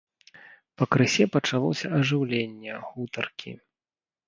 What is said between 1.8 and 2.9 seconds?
ажыўленне,